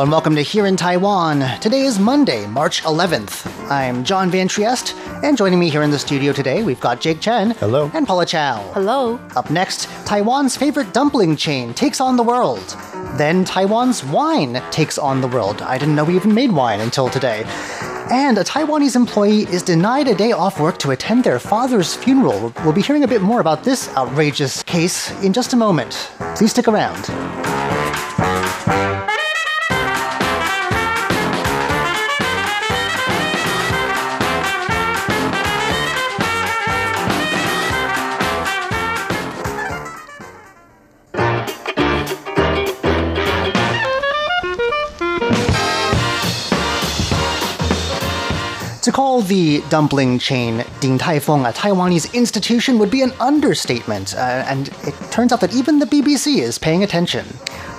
[0.00, 1.60] Hello and welcome to Here in Taiwan.
[1.60, 3.46] Today is Monday, March 11th.
[3.70, 7.20] I'm John Van Triest, and joining me here in the studio today, we've got Jake
[7.20, 7.50] Chen.
[7.50, 7.90] Hello.
[7.92, 8.62] And Paula Chow.
[8.72, 9.20] Hello.
[9.36, 12.66] Up next, Taiwan's favorite dumpling chain takes on the world.
[13.18, 15.60] Then Taiwan's wine takes on the world.
[15.60, 17.44] I didn't know we even made wine until today.
[18.10, 22.54] And a Taiwanese employee is denied a day off work to attend their father's funeral.
[22.64, 26.10] We'll be hearing a bit more about this outrageous case in just a moment.
[26.36, 27.69] Please stick around.
[48.82, 54.14] To call the dumpling chain Din Tai Fung a Taiwanese institution would be an understatement,
[54.14, 57.26] uh, and it turns out that even the BBC is paying attention.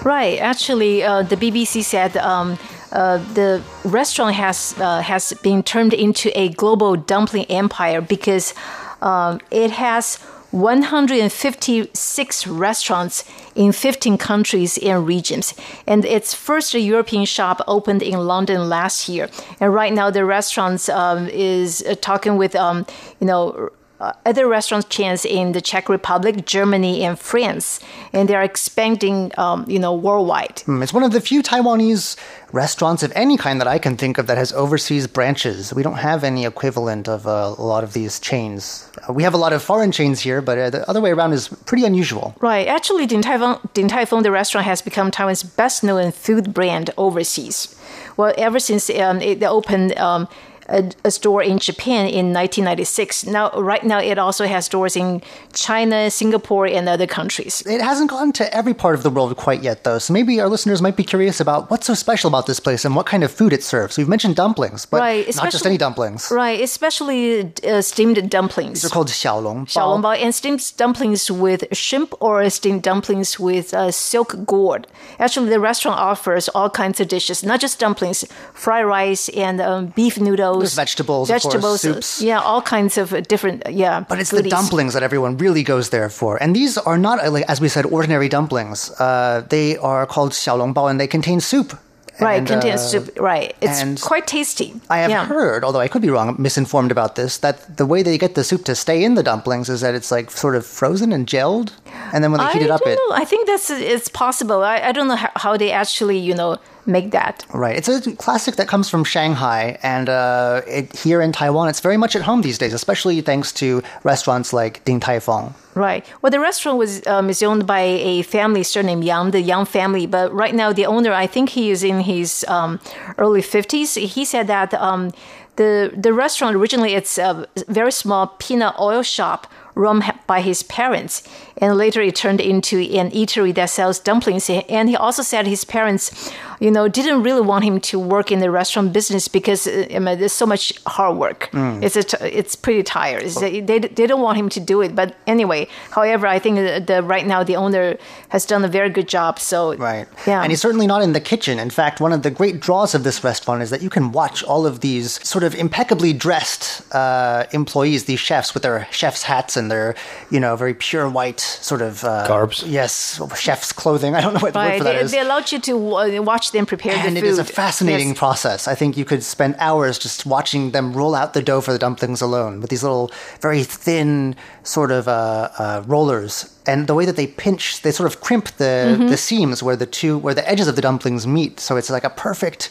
[0.04, 0.38] Right.
[0.40, 2.60] Actually, uh, the BBC said um,
[2.92, 8.54] uh, the restaurant has uh, has been turned into a global dumpling empire because
[9.02, 10.20] um, it has
[10.52, 13.24] 156 restaurants
[13.56, 15.54] in 15 countries and regions.
[15.88, 19.30] And its first European shop opened in London last year.
[19.60, 22.86] And right now, the restaurants um, is uh, talking with, um,
[23.20, 23.72] you know,
[24.02, 27.80] uh, other restaurant chains in the Czech Republic, Germany, and France,
[28.12, 30.58] and they are expanding, um, you know, worldwide.
[30.66, 32.18] Mm, it's one of the few Taiwanese
[32.52, 35.74] restaurants of any kind that I can think of that has overseas branches.
[35.74, 38.90] We don't have any equivalent of uh, a lot of these chains.
[39.08, 41.34] Uh, we have a lot of foreign chains here, but uh, the other way around
[41.34, 42.36] is pretty unusual.
[42.42, 42.68] Right.
[42.68, 46.90] Actually, Din Tai Fung, Din Tai Fung the restaurant, has become Taiwan's best-known food brand
[46.98, 47.76] overseas.
[48.18, 49.98] Well, ever since um, it opened.
[49.98, 50.28] Um,
[50.72, 53.26] a, a, store in Japan in 1996.
[53.26, 55.22] Now, right now, it also has stores in
[55.54, 57.62] China, Singapore, and other countries.
[57.66, 60.00] It hasn't gone to every part of the world quite yet, though.
[60.00, 62.96] So maybe our listeners might be curious about what's so special about this place and
[62.96, 63.98] what kind of food it serves.
[63.98, 66.30] We've mentioned dumplings, but right, not just any dumplings.
[66.32, 68.82] Right, especially uh, steamed dumplings.
[68.82, 70.18] These are called xiaolong bao.
[70.18, 74.88] and steamed dumplings with shrimp or steamed dumplings with uh, silk gourd.
[75.20, 79.88] Actually, the restaurant offers all kinds of dishes, not just dumplings, fried rice and um,
[79.88, 82.22] beef noodles there's vegetables, vegetables, course, soups.
[82.22, 83.64] Yeah, all kinds of different.
[83.70, 84.46] Yeah, but it's goodies.
[84.46, 87.68] the dumplings that everyone really goes there for, and these are not like as we
[87.68, 88.92] said, ordinary dumplings.
[89.00, 91.78] Uh, they are called xiaolongbao, and they contain soup.
[92.20, 93.20] Right, and, contains uh, soup.
[93.20, 94.80] Right, it's quite tasty.
[94.90, 95.26] I have yeah.
[95.26, 98.44] heard, although I could be wrong, misinformed about this, that the way they get the
[98.44, 101.72] soup to stay in the dumplings is that it's like sort of frozen and gelled,
[102.14, 102.96] and then when they I heat it up, it.
[102.96, 103.16] know.
[103.16, 104.62] I think that's it's possible.
[104.64, 107.46] I, I don't know how, how they actually you know make that.
[107.54, 107.78] Right.
[107.78, 111.98] It's a classic that comes from Shanghai, and uh, it, here in Taiwan, it's very
[111.98, 115.54] much at home these days, especially thanks to restaurants like Din Tai Fung.
[115.74, 116.06] Right.
[116.22, 120.06] Well, the restaurant was um, is owned by a family surnamed Yang, the Yang family.
[120.06, 122.80] But right now, the owner, I think he is in his um,
[123.18, 123.96] early fifties.
[123.96, 125.12] He said that um,
[125.56, 131.24] the the restaurant originally it's a very small peanut oil shop run by his parents,
[131.58, 134.50] and later it turned into an eatery that sells dumplings.
[134.50, 138.40] And he also said his parents, you know, didn't really want him to work in
[138.40, 141.50] the restaurant business because I mean, there's so much hard work.
[141.52, 141.84] Mm.
[141.84, 143.24] It's a, it's pretty tired.
[143.24, 144.96] It's they they don't want him to do it.
[144.96, 147.98] But anyway, however, I think the, the right now the owner
[148.30, 149.40] has done a very good job.
[149.40, 151.60] So right, yeah, and he's certainly not in the kitchen.
[151.60, 154.44] In fact, one of the great draws of this restaurant is that you can watch
[154.44, 159.58] all of these sort of impeccably dressed uh, employees, these chefs with their chef's hats
[159.58, 159.96] and their
[160.30, 162.64] you know very pure white sort of uh, garbs.
[162.64, 164.16] Yes, chef's clothing.
[164.18, 165.12] I don't know what the word for that they, is.
[165.12, 167.18] They allowed you to watch them prepare and the food.
[167.18, 168.18] And it is a fascinating yes.
[168.18, 168.68] process.
[168.68, 171.80] I think you could spend hours just watching them roll out the dough for the
[171.80, 173.12] dumplings alone with these little,
[173.42, 176.58] very thin sort of uh, uh, rollers.
[176.66, 179.08] And the way that they pinch, they sort of crimp the, Mm-hmm.
[179.08, 181.60] the seams where the two, where the edges of the dumplings meet.
[181.60, 182.70] So it's like a perfect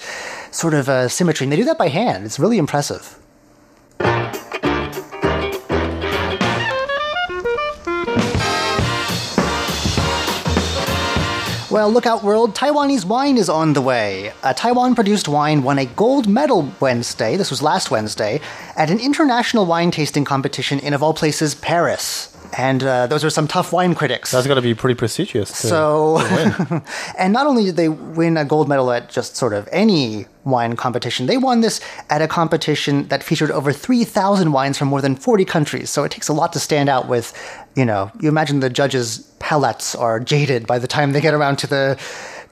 [0.51, 1.45] sort of uh, symmetry.
[1.45, 2.25] And they do that by hand.
[2.25, 3.20] It's really impressive.
[11.71, 12.57] Well, look out, world.
[12.57, 14.33] Taiwanese wine is on the way.
[14.43, 18.41] A Taiwan produced wine won a gold medal Wednesday, this was last Wednesday,
[18.77, 22.37] at an international wine tasting competition in, of all places, Paris.
[22.59, 24.33] And uh, those are some tough wine critics.
[24.33, 25.49] That's got to be pretty prestigious.
[25.61, 26.83] To, So, to
[27.19, 30.75] and not only did they win a gold medal at just sort of any wine
[30.75, 35.15] competition, they won this at a competition that featured over 3,000 wines from more than
[35.15, 35.91] 40 countries.
[35.91, 37.33] So it takes a lot to stand out with,
[37.77, 41.57] you know, you imagine the judges' palates are jaded by the time they get around
[41.59, 41.97] to the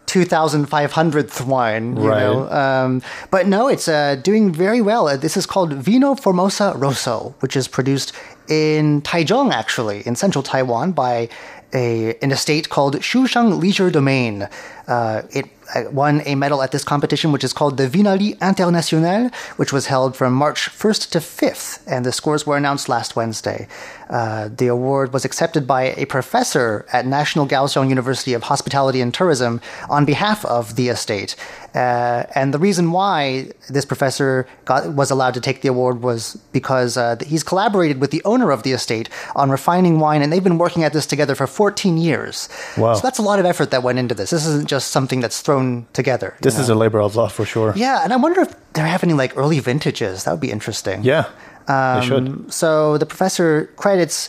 [0.06, 2.20] 2,500th wine, you Right.
[2.20, 2.50] know.
[2.50, 5.06] Um, but no, it's uh, doing very well.
[5.08, 8.12] Uh, This is called Vino Formosa Rosso, which is produced
[8.48, 11.28] in Taichung, actually, in central Taiwan, by
[11.74, 14.48] a an estate called Shusheng Leisure Domain.
[14.88, 19.28] Uh, it uh, won a medal at this competition, which is called the Vinali International,
[19.56, 23.68] which was held from March 1st to 5th, and the scores were announced last Wednesday.
[24.08, 29.12] Uh, the award was accepted by a professor at National Kaohsiung University of Hospitality and
[29.12, 31.36] Tourism on behalf of the estate.
[31.74, 36.36] Uh, and the reason why this professor got, was allowed to take the award was
[36.52, 40.42] because uh, he's collaborated with the owner of the estate on refining wine, and they've
[40.42, 42.48] been working at this together for 14 years.
[42.78, 42.94] Wow.
[42.94, 44.30] So that's a lot of effort that went into this.
[44.30, 46.36] This isn't just something that's thrown together.
[46.40, 46.62] This know?
[46.62, 47.72] is a labor of love for sure.
[47.76, 50.24] yeah, and I wonder if they have any like early vintages.
[50.24, 51.02] That would be interesting.
[51.02, 51.28] Yeah,
[51.66, 52.28] they should.
[52.28, 54.28] Um, so the professor credits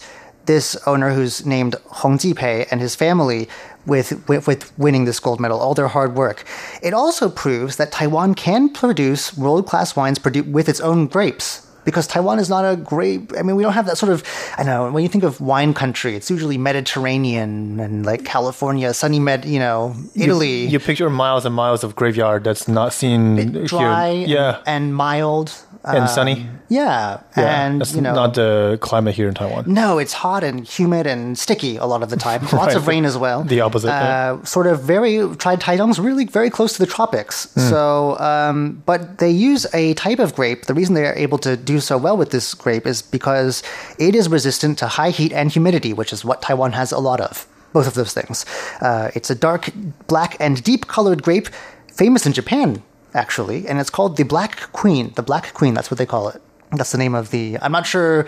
[0.50, 3.48] this owner who's named Hong Jipei and his family
[3.86, 6.44] with, with with winning this gold medal, all their hard work.
[6.82, 11.69] It also proves that Taiwan can produce world class wines produ- with its own grapes.
[11.90, 13.34] Because Taiwan is not a grape.
[13.38, 14.24] I mean, we don't have that sort of.
[14.58, 14.92] I know.
[14.92, 19.46] When you think of wine country, it's usually Mediterranean and like California, sunny Med.
[19.46, 24.14] You know, Italy, You, you picture miles and miles of graveyard that's not seen dry,
[24.14, 24.28] here.
[24.28, 25.54] Yeah, and, and mild,
[25.84, 26.48] and um, sunny.
[26.72, 29.64] Yeah, Yeah, and that's you know, not the climate here in Taiwan.
[29.66, 32.46] No, it's hot and humid and sticky a lot of the time.
[32.54, 33.44] Lots of rain as well.
[33.44, 35.18] The opposite, Uh, Sort of very.
[35.38, 37.52] Taichung's really very close to the tropics.
[37.54, 37.70] Hmm.
[37.70, 40.66] So, um, but they use a type of grape.
[40.66, 43.64] The reason they're able to do so well with this grape is because
[43.98, 47.20] it is resistant to high heat and humidity, which is what Taiwan has a lot
[47.20, 47.48] of.
[47.72, 48.48] Both of those things.
[48.82, 49.70] Uh, it's a dark
[50.08, 51.50] black and deep colored grape,
[51.94, 52.82] famous in Japan
[53.14, 55.14] actually, and it's called the Black Queen.
[55.16, 55.74] The Black Queen.
[55.74, 56.42] That's what they call it.
[56.72, 57.58] That's the name of the.
[57.62, 58.28] I'm not sure.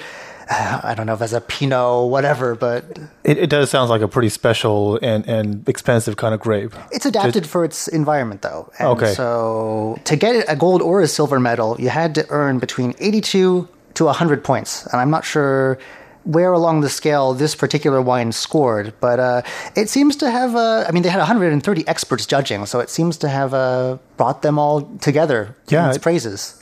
[0.83, 2.83] I don't know if that's a Pinot, whatever, but
[3.23, 6.73] It, it does sound like a pretty special and, and expensive kind of grape.
[6.91, 8.69] it's adapted for its environment, though.
[8.77, 9.13] And Okay.
[9.13, 13.67] So to get a gold or a silver medal, you had to earn between 82
[13.93, 15.77] to 100 points, and I'm not sure
[16.23, 19.41] where along the scale this particular wine scored, but uh,
[19.75, 20.55] it seems to have.
[20.55, 24.41] Uh, I mean, they had 130 experts judging, so it seems to have uh, brought
[24.43, 25.55] them all together.
[25.69, 26.60] Yeah, its it- praises.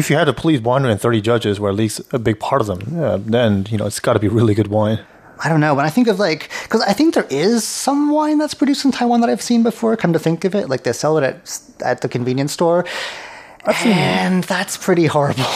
[0.00, 2.80] If you had to please 130 judges, or at least a big part of them,
[2.90, 4.98] yeah, then you know it's got to be really good wine.
[5.44, 5.74] I don't know.
[5.74, 8.92] When I think of like, because I think there is some wine that's produced in
[8.92, 9.94] Taiwan that I've seen before.
[9.98, 12.86] Come to think of it, like they sell it at at the convenience store,
[13.84, 15.44] and that's pretty horrible.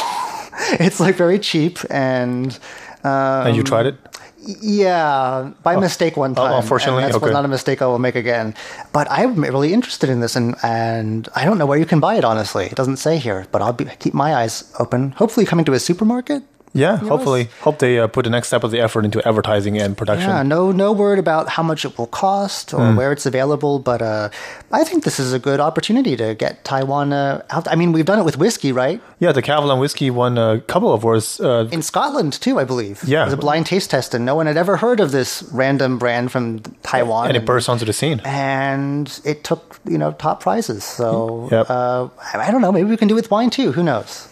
[0.79, 2.59] it's like very cheap and.
[3.03, 3.97] Um, and you tried it?
[4.47, 5.81] Yeah, by oh.
[5.81, 6.63] mistake one oh, oh, time.
[6.63, 7.03] unfortunately?
[7.05, 7.33] and that's Okay.
[7.33, 8.55] not a mistake I will make again.
[8.93, 12.15] But I'm really interested in this, and and I don't know where you can buy
[12.17, 12.25] it.
[12.25, 15.13] Honestly, it doesn't say here, but I'll be, keep my eyes open.
[15.13, 16.43] Hopefully, coming to a supermarket.
[16.77, 17.49] Yeah, hopefully.
[17.61, 20.29] Hope they uh, put the next step of the effort into advertising and production.
[20.29, 22.97] Yeah, no, no word about how much it will cost or Hmm.
[22.97, 23.79] where it's available.
[23.79, 24.29] But uh,
[24.73, 27.69] I think this is a good opportunity to get Taiwan uh, out.
[27.69, 29.01] I mean, we've done it with whiskey, right?
[29.21, 31.39] Yeah, the Kavalan whiskey won a couple of awards.
[31.41, 33.05] Uh, In Scotland too, I believe.
[33.07, 33.23] Yeah.
[33.23, 35.99] it was a blind taste test, and no one had ever heard of this random
[35.99, 37.29] brand from Taiwan.
[37.29, 38.21] and it burst onto the scene.
[38.25, 40.83] and it took you know top prizes.
[40.83, 41.67] So Yep.
[41.71, 42.73] uh, I I don't know.
[42.73, 43.71] Maybe we can do it with wine too.
[43.73, 44.27] Who knows?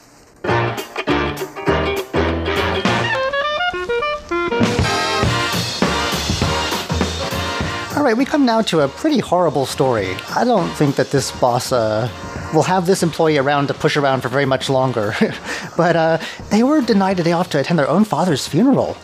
[8.02, 10.16] All right, we come now to a pretty horrible story.
[10.34, 12.10] I don't think that this boss uh,
[12.52, 15.14] will have this employee around to push around for very much longer.
[15.76, 16.18] but uh,
[16.50, 18.96] they were denied a day off to attend their own father's funeral.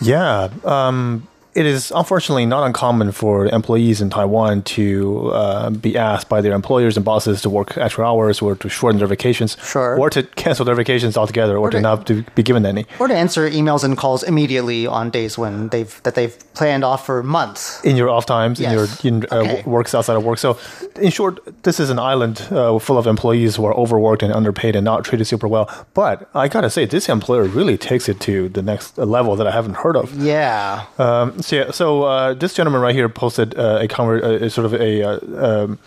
[0.00, 0.50] Yeah.
[0.64, 1.26] Um,
[1.56, 6.52] it is unfortunately not uncommon for employees in Taiwan to uh, be asked by their
[6.52, 9.56] employers and bosses to work extra hours or to shorten their vacations.
[9.72, 9.98] Sure.
[9.98, 12.84] Or to cancel their vacations altogether or, to to- not to be given any.
[13.00, 17.06] Or to answer emails and calls immediately on days when they've that they've planned off
[17.06, 17.80] for months.
[17.84, 18.70] in your off times, Yes.
[18.72, 19.62] in your in, uh, Okay.
[19.66, 20.38] works outside of work.
[20.38, 20.56] So,
[21.00, 24.76] in short, this is an island uh, full of employees who are overworked and underpaid
[24.76, 25.66] and not treated super well.
[25.94, 29.52] But I gotta say, this employer really takes it to the next level that I
[29.52, 30.06] haven't heard of.
[30.22, 30.84] Yeah.
[30.98, 34.74] Um, yeah, so uh, this gentleman right here posted uh, a, conver- uh, sort of
[34.74, 35.02] a.
[35.02, 35.78] Uh, um,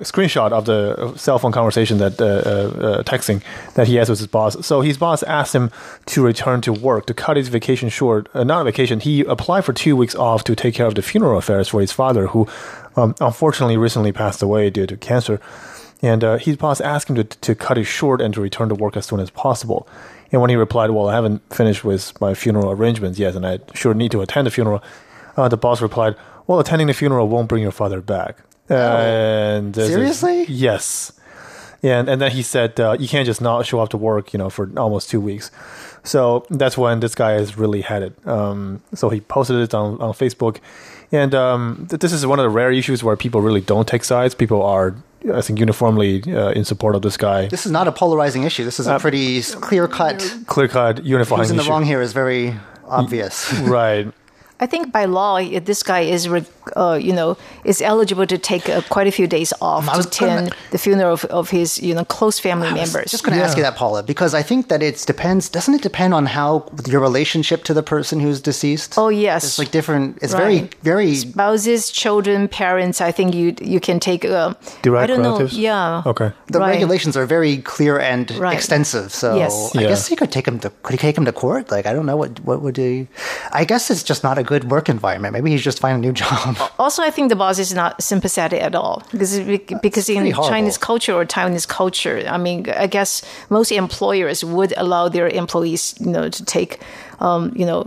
[0.00, 3.40] screenshot of the cell phone conversation that uh, texting
[3.74, 4.66] that he has with his boss.
[4.66, 5.70] So his boss asked him
[6.06, 8.28] to return to work to cut his vacation short.
[8.34, 8.98] Not a vacation.
[8.98, 11.92] He applied for two weeks off to take care of the funeral affairs for his
[11.92, 12.48] father, who
[12.96, 15.40] um, unfortunately recently passed away due to cancer.
[16.02, 18.74] And uh, his boss asked him to, to cut it short and to return to
[18.74, 19.86] work as soon as possible.
[20.32, 23.58] And when he replied, Well, I haven't finished with my funeral arrangements yet, and I
[23.74, 24.82] sure need to attend the funeral,
[25.36, 26.16] uh, the boss replied,
[26.46, 28.38] Well, attending the funeral won't bring your father back.
[28.68, 30.44] and there's a- Seriously?
[30.48, 31.12] yes.
[31.82, 34.38] And and then he said uh, you can't just not show up to work, you
[34.38, 35.50] know, for almost two weeks.
[36.04, 38.14] So that's when this guy has really had it.
[38.26, 40.58] Um, so he posted it on, on Facebook,
[41.12, 44.04] and um, th- this is one of the rare issues where people really don't take
[44.04, 44.34] sides.
[44.34, 44.94] People are,
[45.32, 47.46] I think, uniformly uh, in support of this guy.
[47.48, 48.64] This is not a polarizing issue.
[48.64, 50.36] This is a pretty clear cut.
[50.46, 51.70] Clear cut, unifying Who's in the issue.
[51.70, 52.54] wrong here is very
[52.86, 53.52] obvious.
[53.60, 54.12] right.
[54.60, 56.28] I think by law, this guy is,
[56.76, 59.96] uh, you know, is eligible to take uh, quite a few days off I to
[59.96, 63.10] was gonna- attend the funeral of, of his, you know, close family members.
[63.10, 65.48] Just going to ask you that, Paula, because I think that it depends.
[65.48, 68.94] Doesn't it depend on how your relationship to the person who's deceased?
[68.98, 69.44] Oh, yes.
[69.44, 70.18] it's like different.
[70.22, 70.40] It's Right.
[70.42, 71.14] very, very.
[71.16, 73.00] Spouses, children, parents.
[73.00, 74.24] I think you you can take.
[74.24, 75.54] Uh, Direct I don't relatives?
[75.56, 75.62] know.
[75.62, 76.02] Yeah.
[76.12, 76.30] Okay.
[76.48, 76.70] The Right.
[76.76, 78.54] regulations are very clear and Right.
[78.54, 79.12] extensive.
[79.14, 79.72] So Yes.
[79.74, 79.88] I Yeah.
[79.88, 80.68] guess he could take him to.
[80.82, 81.70] Could he take him to court?
[81.70, 83.08] Like I don't know what what would he.
[83.52, 85.32] I guess it's just not a good work environment.
[85.32, 86.56] Maybe he's just finding a new job.
[86.80, 89.38] Also, I think the boss is not sympathetic at all because
[89.86, 90.48] because in horrible.
[90.48, 95.94] Chinese culture or Taiwanese culture, I mean, I guess most employers would allow their employees,
[96.00, 96.72] you know, to take,
[97.20, 97.80] um, you know,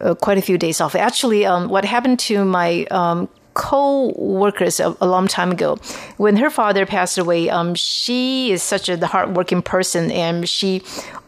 [0.00, 0.94] uh, quite a few days off.
[0.94, 3.28] Actually, um, what happened to my um,
[3.58, 5.76] co-workers a, a long time ago,
[6.16, 10.80] when her father passed away, um, she is such a hardworking person, and she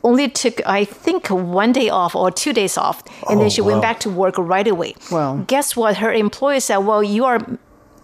[0.05, 3.83] only took, I think, one day off or two days off, and then she went
[3.83, 4.95] back to work right away.
[5.11, 5.45] Wow.
[5.47, 5.97] Guess what?
[5.99, 7.41] Her employer said, "Well, you are,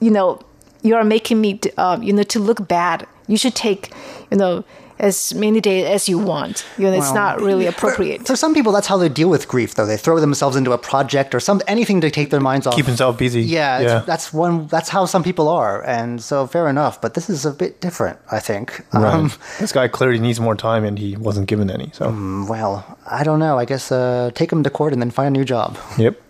[0.00, 0.40] you know,
[0.82, 3.06] you are making me, uh, you know, to look bad.
[3.28, 3.92] You should take,
[4.30, 4.64] you know."
[4.98, 8.26] As many days as you want, you know, it's Well, not really appropriate.
[8.26, 9.84] For some people, that's how they deal with grief, though.
[9.84, 12.74] They throw themselves into a project or some anything to take their minds off.
[12.74, 13.42] Keep himself busy.
[13.42, 13.98] Yeah, Yeah.
[14.06, 14.68] that's one.
[14.68, 16.98] That's how some people are, and so fair enough.
[17.00, 18.84] But this is a bit different, I think.
[18.94, 19.12] Right.
[19.12, 21.90] Um, this guy clearly needs more time, and he wasn't given any.
[21.92, 22.08] So.
[22.48, 23.58] well, I don't know.
[23.58, 25.76] I guess uh, take him to court and then find a new job.
[25.98, 26.20] Yep.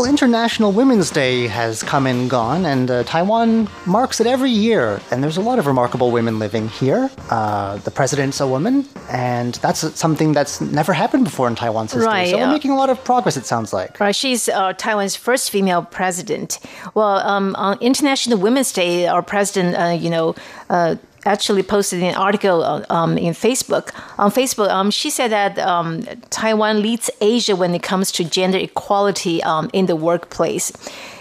[0.00, 4.98] Well, International Women's Day has come and gone, and uh, Taiwan marks it every year.
[5.10, 7.10] And there's a lot of remarkable women living here.
[7.28, 12.06] Uh, the president's a woman, and that's something that's never happened before in Taiwan's history.
[12.08, 14.00] Right, so we're making a lot of progress, it sounds like.
[14.00, 16.60] Right, she's uh, Taiwan's first female president.
[16.94, 20.34] Well, um, on International Women's Day, our president, uh, you know,
[20.70, 23.92] uh, actually posted an article um, in Facebook.
[24.18, 28.58] On Facebook, um, she said that um, Taiwan leads Asia when it comes to gender
[28.58, 30.72] equality um, in the workplace.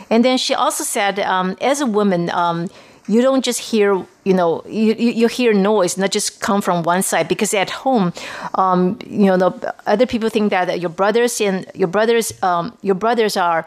[0.10, 2.70] And then she also said, um, as a woman, um,
[3.08, 7.02] you don't just hear, you know, you, you, hear noise, not just come from one
[7.02, 7.28] side.
[7.28, 8.14] Because at home,
[8.54, 12.96] um, you know, the other people think that your brothers and your brothers, um, your
[12.96, 13.66] brothers are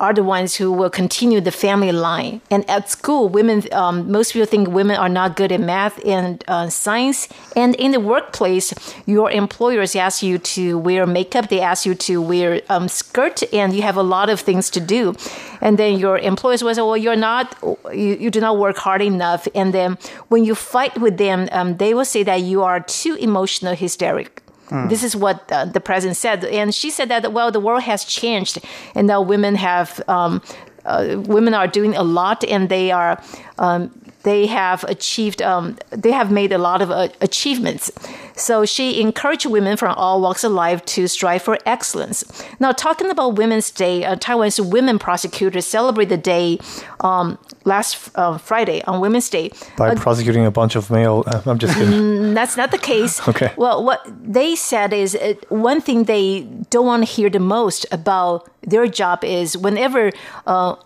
[0.00, 2.40] are the ones who will continue the family line.
[2.50, 6.42] And at school, women, um, most people think women are not good at math and
[6.48, 7.28] uh, science.
[7.54, 8.74] And in the workplace,
[9.06, 13.72] your employers ask you to wear makeup, they ask you to wear um, skirt, and
[13.72, 15.14] you have a lot of things to do.
[15.60, 17.56] And then your employers will say, well, you're not,
[17.92, 19.46] you, you do not work hard enough.
[19.54, 19.98] And then
[20.28, 24.43] when you fight with them, um, they will say that you are too emotional hysteric.
[24.88, 28.04] This is what uh, the president said, and she said that well, the world has
[28.04, 28.58] changed,
[28.94, 30.42] and now women have um,
[30.84, 33.22] uh, women are doing a lot, and they are
[33.58, 33.90] um,
[34.24, 37.90] they have achieved um, they have made a lot of uh, achievements.
[38.36, 42.24] So she encouraged women from all walks of life to strive for excellence.
[42.58, 46.58] Now, talking about Women's Day, uh, Taiwan's women prosecutors celebrate the day
[47.00, 49.52] um, last uh, Friday on Women's Day.
[49.76, 51.22] By prosecuting a bunch of male.
[51.26, 52.34] Uh, I'm just kidding.
[52.34, 53.20] That's not the case.
[53.34, 53.52] Okay.
[53.56, 57.84] Well, what they said is uh, one thing they don't want to hear the most
[57.90, 60.12] about their job is whenever
[60.46, 60.76] uh,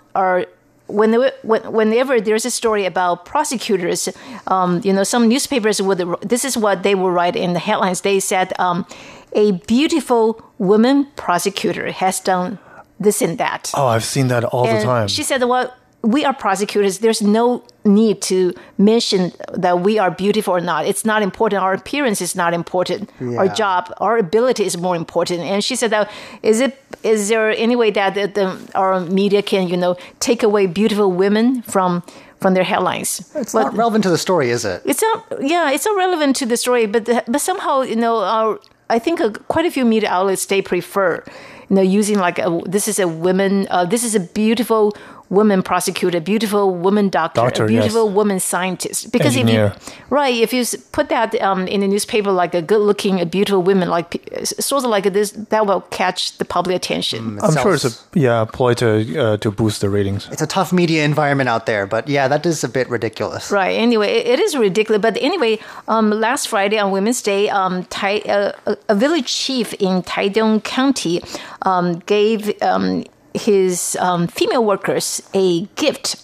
[0.89, 4.09] our Whenever, whenever there's a story about prosecutors,
[4.47, 5.99] um, you know, some newspapers would.
[6.23, 8.01] This is what they will write in the headlines.
[8.01, 8.87] They said, um,
[9.33, 12.59] "A beautiful woman prosecutor has done
[13.01, 15.09] this and that." oh, I've seen that all the time.
[15.09, 16.99] She said, "Well, we are prosecutors.
[16.99, 20.87] There's no need to mention that we are beautiful or not.
[20.87, 21.63] It's not important.
[21.63, 23.11] Our appearance is not important.
[23.21, 26.11] Our job, our ability is more important." And she said that
[26.43, 30.43] is it is there any way that the, the, our media can you know take
[30.43, 32.03] away beautiful women from
[32.41, 33.31] from their headlines?
[33.35, 34.83] It's not relevant to the story, is it?
[34.85, 38.19] It's not, yeah, it's not relevant to the story, but the, but somehow you know,
[38.19, 41.23] our I think uh, quite a few media outlets they prefer,
[41.69, 44.97] you know, using like a, this is a woman, uh, this is a beautiful
[45.31, 48.15] woman prosecutor, beautiful woman doctor, Doctor, a beautiful yes.
[48.15, 49.13] woman scientist.
[49.13, 49.75] Because Engineer.
[49.77, 53.27] if you right, if you put that um, in the newspaper like a good-looking, a
[53.27, 57.39] beautiful woman, like sort of like this, that will catch the public attention.
[57.43, 60.29] I'm sure it's a yeah ploy to uh, to boost the ratings.
[60.31, 63.51] It's a tough media environment out there, but yeah, that is a bit ridiculous.
[63.51, 63.77] Right.
[63.77, 65.03] Anyway, it, it is ridiculous.
[65.03, 65.59] But anyway,
[65.89, 70.63] um, last Friday on Women's Day, um, Tai, uh, a, a village chief in Taidong
[70.65, 71.23] County
[71.63, 73.05] um, gave um,
[73.35, 76.17] his um, female workers a gift,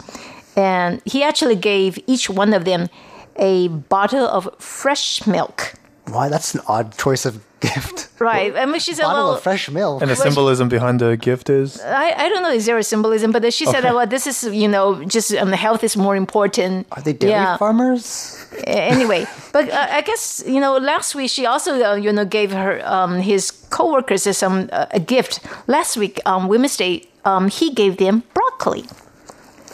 [0.55, 2.89] and he actually gave each one of them
[3.37, 5.73] a bottle of fresh milk.
[6.09, 6.29] Why?
[6.29, 8.09] That's an odd choice of gift.
[8.19, 8.55] Right.
[8.55, 10.01] I mean, she said, Bottle "Well, of fresh milk.
[10.01, 13.31] And the symbolism behind the gift is I, I don't know is there a symbolism,
[13.31, 13.93] but she said, Okay.
[13.93, 16.85] well, this is you know just um, health is more important.
[16.91, 17.57] Are they dairy Yeah.
[17.57, 18.41] farmers?
[18.67, 22.51] anyway, but uh, I guess you know last week she also uh, you know gave
[22.51, 25.39] her um, his coworkers some uh, a gift.
[25.67, 28.85] Last week on Women's Day, um, he gave them broccoli.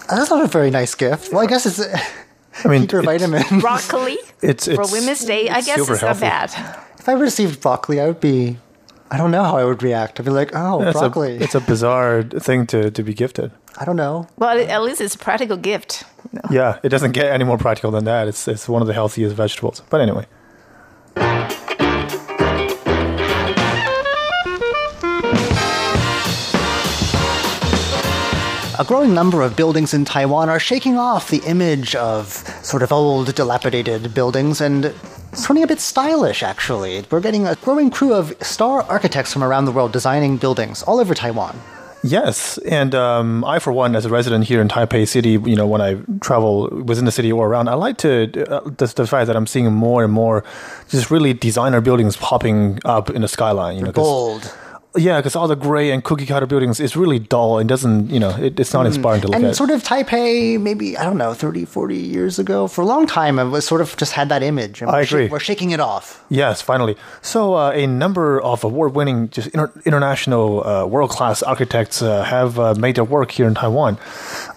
[0.09, 1.31] That's not a very nice gift.
[1.31, 1.79] Well, I guess it's
[2.65, 3.59] I mean Peter it's, vitamin.
[3.59, 5.49] Broccoli it's, for Women's Day.
[5.49, 6.49] I guess super it's not bad.
[6.99, 8.57] if I received broccoli, I would be.
[9.09, 10.19] I don't know how I would react.
[10.21, 11.37] I'd be like, oh, It's broccoli.
[11.37, 13.51] a, it's a bizarre thing to, to be gifted.
[13.77, 14.27] I don't know.
[14.37, 16.03] Well, at least it's a practical gift.
[16.49, 18.27] Yeah, it doesn't get any more practical than that.
[18.29, 19.81] It's it's one of the healthiest vegetables.
[19.89, 20.25] But anyway,
[28.79, 32.27] A growing number of buildings in Taiwan are shaking off the image of
[32.63, 34.95] sort of old, dilapidated buildings and
[35.43, 37.03] turning a bit stylish, actually.
[37.11, 40.99] We're getting a growing crew of star architects from around the world designing buildings all
[40.99, 41.59] over Taiwan.
[42.03, 45.67] yes, and um, I for one, as a resident here in Taipei City, you know,
[45.67, 49.27] when I travel within the city or around, I like to uh, the, the fact
[49.27, 50.45] that I'm seeing more and more
[50.89, 53.77] just really designer buildings popping up in the skyline.
[53.77, 54.55] You know, Bold.
[54.95, 58.19] Yeah, because all the gray and cookie cutter buildings is really dull and doesn't, you
[58.19, 59.55] know, it, it's not inspiring to look And at.
[59.55, 63.39] sort of Taipei, maybe, I don't know, 30, 40 years ago, for a long time,
[63.39, 64.81] it was sort of just had that image.
[64.81, 65.27] And I we're sh- agree.
[65.29, 66.21] we're shaking it off.
[66.27, 66.97] Yes, finally.
[67.21, 72.73] So, uh, a number of award-winning, just inter- international, uh, world-class architects uh, have uh,
[72.75, 73.97] made their work here in Taiwan.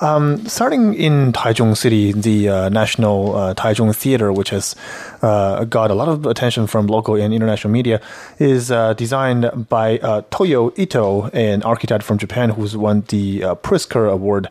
[0.00, 4.74] Um, starting in Taichung City, the uh, National uh, Taichung Theater, which has
[5.22, 8.00] uh, got a lot of attention from local and international media,
[8.40, 13.54] is uh, designed by uh, Toyo Ito, an architect from Japan who's won the uh,
[13.56, 14.48] Pritzker Award,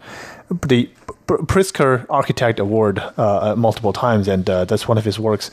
[0.68, 0.90] the
[1.28, 5.52] Pr- Pritzker Architect Award uh, uh, multiple times, and uh, that's one of his works.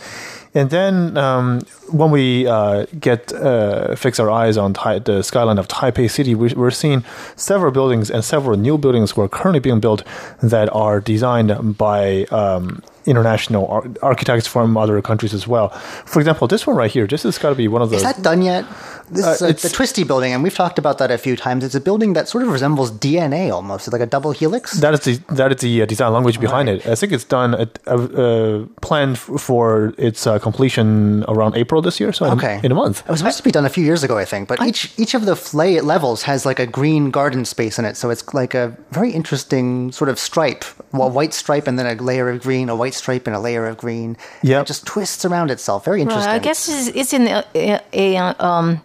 [0.52, 5.58] And then um, when we uh, get uh, fix our eyes on tai- the skyline
[5.58, 7.04] of Taipei City, we, we're seeing
[7.36, 10.02] several buildings and several new buildings were currently being built
[10.42, 15.68] that are designed by um, international ar- architects from other countries as well.
[16.06, 17.96] For example, this one right here, this has got to be one of the.
[17.96, 18.64] Is that done yet?
[19.10, 21.36] This Uh, is uh, it's- the Twisty building, and we've talked about that a few
[21.36, 21.64] times.
[21.64, 23.86] It's a building that sort of resembles DNA almost.
[23.88, 24.72] It's like a double helix.
[24.80, 26.86] That is the that is the uh, design language behind it.
[26.86, 32.12] I think it's done uh, uh, planned for its uh, completion around April this year.
[32.12, 32.60] So in- Okay.
[32.62, 33.00] in, a month.
[33.00, 34.48] It was supposed to be done a few years ago, I think.
[34.48, 37.96] But each each of the flay levels has like a green garden space in it,
[37.96, 42.00] so it's like a very interesting sort of stripe, a white stripe and then a
[42.02, 44.16] layer of green, a white stripe and a layer of green.
[44.42, 45.84] Yeah, it just twists around itself.
[45.84, 46.32] Very Right, interesting.
[46.32, 48.80] I guess it's, it's in a, a, a um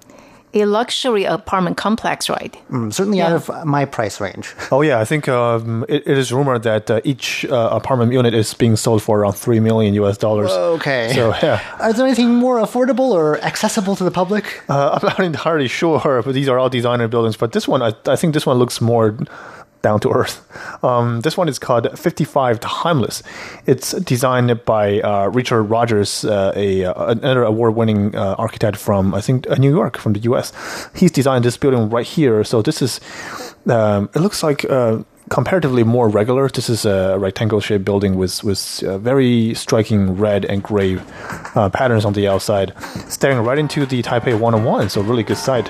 [0.56, 2.58] a luxury apartment complex, right?
[2.72, 4.56] Mm, certainly out of my price range.
[4.72, 8.34] Oh yeah, I think um, it, it is rumored that uh, each uh, apartment unit
[8.34, 10.18] is being sold for around three million U.S.
[10.18, 10.52] dollars.
[10.52, 11.12] Okay.
[11.14, 14.64] So yeah, Are there anything more affordable or accessible to the public?
[14.70, 17.38] uh, I'm not entirely sure, but these are all designer buildings.
[17.38, 19.16] But this one, I, I think this one looks more
[19.86, 20.36] down to earth.
[20.84, 23.22] Um, this one is called 55 Timeless.
[23.68, 29.22] It's designed by uh, Richard Rogers, uh, a uh, another award-winning uh, architect from I
[29.22, 30.48] think uh, New York, from the U.S.
[31.00, 32.44] He's designed this building right here.
[32.44, 33.00] So this is,
[33.68, 34.66] um, it looks like.
[34.66, 36.48] Uh, comparatively more regular.
[36.50, 41.00] This is a rectangle-shaped building with with uh, very striking red and gray
[41.56, 42.74] uh, patterns on the outside,
[43.10, 44.90] staring right into the Taipei 101.
[44.90, 45.68] So really good sight.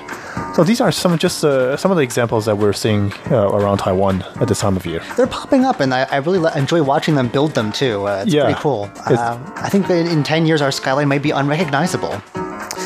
[0.56, 3.80] So these are some just uh, some of the examples that we're seeing uh, around
[3.80, 5.02] Taiwan at this time of year.
[5.18, 8.08] They're popping up, and I, I really le- enjoy watching them build them too.
[8.08, 8.46] Uh, it's Yeah.
[8.46, 8.86] pretty cool.
[9.12, 12.22] It's- Uh, I think that in 10 years, our skyline might be unrecognizable.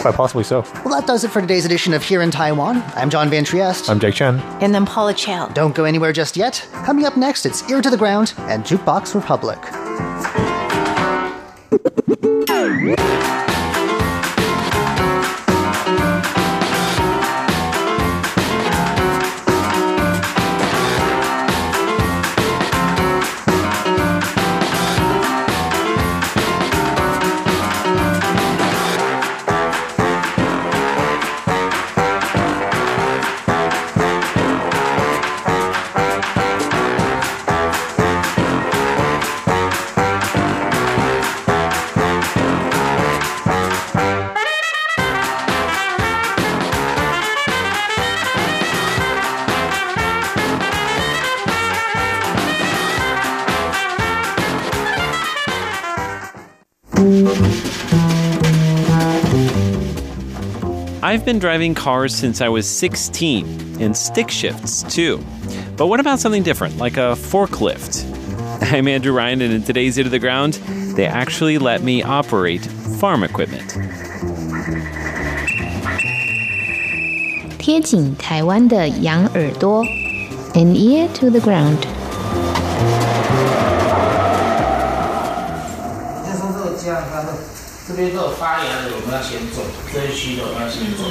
[0.01, 0.61] Quite possibly so.
[0.83, 2.81] Well, that does it for today's edition of Here in Taiwan.
[2.95, 3.87] I'm John Van Trieste.
[3.87, 4.39] I'm Jake Chen.
[4.61, 5.47] And I'm Paula Chow.
[5.49, 6.65] Don't go anywhere just yet.
[6.85, 9.59] Coming up next, it's Ear to the Ground and Jukebox Republic.
[61.19, 65.21] I've been driving cars since I was 16, and stick shifts too.
[65.75, 68.05] But what about something different, like a forklift?
[68.73, 70.53] I'm Andrew Ryan, and in today's Ear to the Ground,
[70.95, 72.65] they actually let me operate
[73.01, 73.75] farm equipment.
[77.57, 79.83] 贴紧台湾的羊耳朵
[80.53, 81.85] ，an ear to the ground.
[87.88, 91.04] 这边都有发芽的，我们要先种；这一区的我们要先种。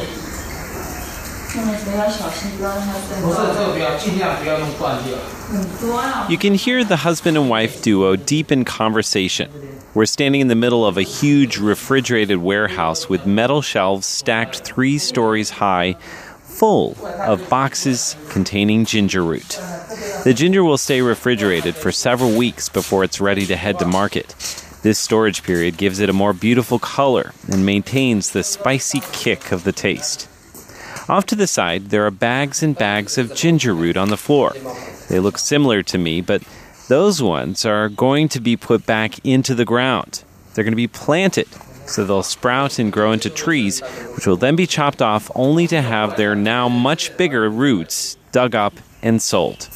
[1.54, 1.60] 不
[3.32, 5.16] 是这个不要，尽量不要弄断掉。
[6.28, 9.50] You can hear the husband and wife duo deep in conversation.
[9.94, 14.98] We're standing in the middle of a huge refrigerated warehouse with metal shelves stacked three
[14.98, 15.96] stories high,
[16.42, 19.62] full of boxes containing ginger root.
[20.24, 24.34] The ginger will stay refrigerated for several weeks before it's ready to head to market.
[24.83, 29.65] This storage period gives it a more beautiful color and maintains the spicy kick of
[29.65, 30.29] the taste.
[31.09, 34.53] Off to the side, there are bags and bags of ginger root on the floor.
[35.09, 36.43] They look similar to me, but
[36.89, 40.23] those ones are going to be put back into the ground.
[40.55, 41.49] They're going to be planted,
[41.87, 43.81] so they'll sprout and grow into trees,
[44.15, 48.55] which will then be chopped off only to have their now much bigger roots dug
[48.55, 49.69] up and sold.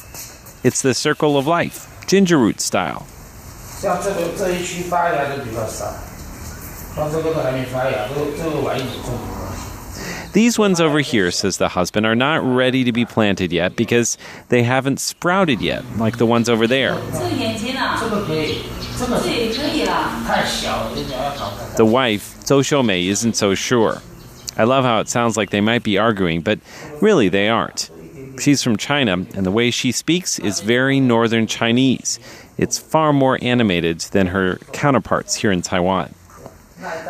[0.63, 3.05] It's the circle of life, ginger root style.
[3.82, 5.94] 像这个这一区发芽的比较少，
[6.96, 9.12] 像这个都还没发芽，这个这个晚一点种。
[10.32, 14.16] These ones over here, says the husband, are not ready to be planted yet because
[14.50, 16.94] they haven't sprouted yet, like the ones over there.
[17.14, 18.58] 这个可以，
[18.96, 19.18] 这个
[20.26, 21.76] 太小了，人家要搞太大。
[21.76, 24.02] The wife, Zhou Xiumei, isn't so sure.
[24.56, 26.58] I love how it sounds like they might be arguing, but
[27.00, 27.88] really they aren't.
[28.38, 32.20] She's from China, and the way she speaks is very northern Chinese.
[32.57, 36.13] It's far more animated than her counterparts here in Taiwan.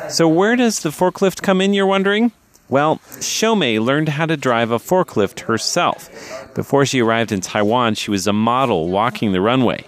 [0.10, 2.32] So, where does the forklift come in, you're wondering?
[2.69, 6.10] Well, Xiaomei learned how to drive a forklift herself.
[6.56, 9.86] Before she arrived in Taiwan, she was a model walking the runway.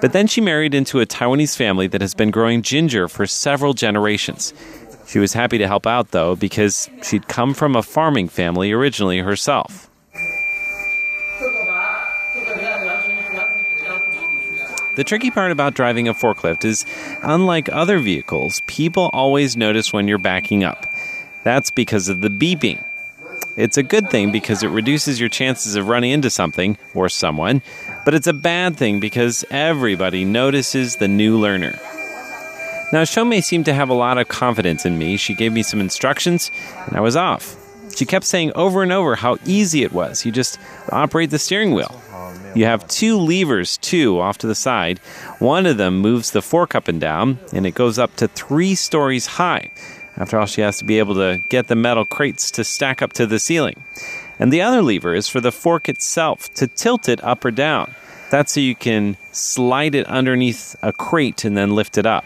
[0.00, 3.74] But then she married into a Taiwanese family that has been growing ginger for several
[3.74, 4.54] generations.
[5.06, 9.18] She was happy to help out, though, because she'd come from a farming family originally
[9.18, 9.89] herself.
[15.00, 16.84] The tricky part about driving a forklift is,
[17.22, 20.86] unlike other vehicles, people always notice when you're backing up.
[21.42, 22.84] That's because of the beeping.
[23.56, 27.62] It's a good thing because it reduces your chances of running into something or someone,
[28.04, 31.78] but it's a bad thing because everybody notices the new learner.
[32.92, 35.16] Now, Shomei seemed to have a lot of confidence in me.
[35.16, 36.50] She gave me some instructions,
[36.86, 37.56] and I was off.
[37.96, 40.26] She kept saying over and over how easy it was.
[40.26, 40.58] You just
[40.90, 42.02] operate the steering wheel.
[42.54, 44.98] You have two levers, too, off to the side.
[45.38, 48.74] One of them moves the fork up and down, and it goes up to three
[48.74, 49.70] stories high.
[50.16, 53.12] After all, she has to be able to get the metal crates to stack up
[53.14, 53.82] to the ceiling.
[54.38, 57.94] And the other lever is for the fork itself to tilt it up or down.
[58.30, 62.24] That's so you can slide it underneath a crate and then lift it up.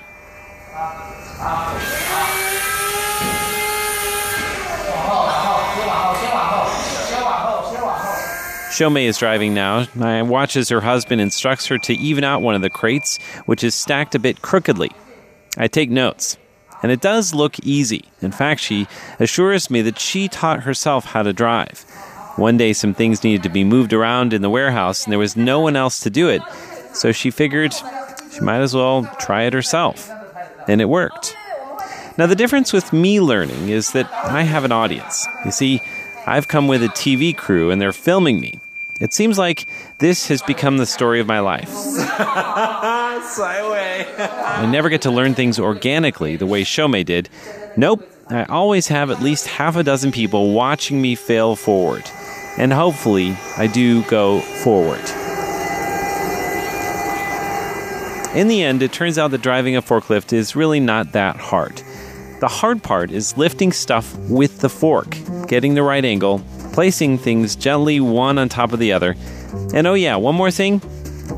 [8.75, 9.87] Shomei is driving now.
[10.01, 13.63] I watch as her husband instructs her to even out one of the crates, which
[13.63, 14.91] is stacked a bit crookedly.
[15.57, 16.37] I take notes.
[16.83, 18.07] And it does look easy.
[18.21, 18.89] In fact, she
[19.21, 21.85] assures me that she taught herself how to drive.
[22.35, 25.37] One day, some things needed to be moved around in the warehouse, and there was
[25.37, 26.43] no one else to do it.
[26.95, 27.73] So she figured
[28.33, 30.11] she might as well try it herself.
[30.67, 31.37] And it worked.
[32.19, 35.29] Now, the difference with me learning is that I have an audience.
[35.45, 35.81] You see,
[36.27, 38.61] I've come with a TV crew and they're filming me.
[39.01, 39.67] It seems like
[39.99, 41.69] this has become the story of my life.
[43.37, 47.29] I never get to learn things organically the way Shomei did.
[47.77, 52.09] Nope, I always have at least half a dozen people watching me fail forward.
[52.57, 55.03] And hopefully, I do go forward.
[58.37, 61.83] In the end, it turns out that driving a forklift is really not that hard.
[62.41, 67.55] The hard part is lifting stuff with the fork, getting the right angle, placing things
[67.55, 69.15] gently one on top of the other.
[69.73, 70.81] And oh, yeah, one more thing.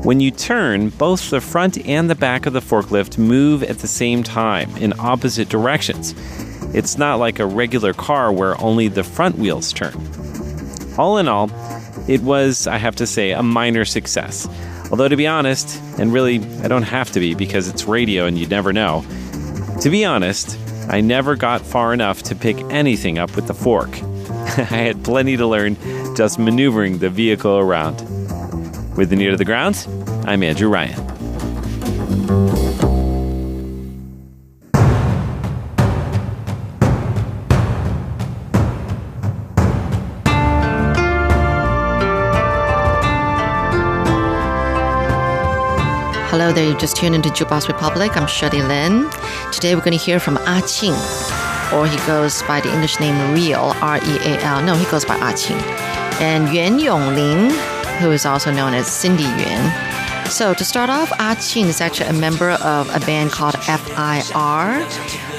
[0.01, 3.87] When you turn, both the front and the back of the forklift move at the
[3.87, 6.15] same time in opposite directions.
[6.73, 9.93] It's not like a regular car where only the front wheels turn.
[10.97, 11.51] All in all,
[12.07, 14.49] it was, I have to say, a minor success.
[14.89, 18.39] Although, to be honest, and really, I don't have to be because it's radio and
[18.39, 19.05] you never know,
[19.81, 20.57] to be honest,
[20.89, 23.91] I never got far enough to pick anything up with the fork.
[24.57, 25.75] I had plenty to learn
[26.15, 27.99] just maneuvering the vehicle around.
[28.95, 29.85] With the Ear to the Ground,
[30.25, 30.95] I'm Andrew Ryan.
[46.29, 48.15] Hello there, you just tuned into Jukebox Republic.
[48.15, 49.09] I'm Shirley Lin.
[49.51, 51.36] Today we're going to hear from Ah Qing
[51.73, 54.61] or he goes by the English name Real, R E A L.
[54.63, 55.61] No, he goes by Ah Qing.
[56.19, 57.51] And Yuan Yonglin,
[57.99, 59.63] who is also known as Cindy Yuan.
[60.29, 64.85] So to start off, Ah Qing is actually a member of a band called FIR,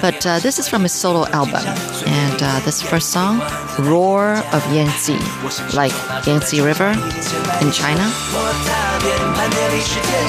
[0.00, 1.64] but uh, this is from his solo album.
[2.06, 3.39] And uh, this first song,
[3.79, 5.17] Roar of Yangtze,
[5.75, 5.93] like
[6.25, 6.91] Yangtze River
[7.61, 8.05] in China.
[8.33, 10.23] 我踏遍盘点历史天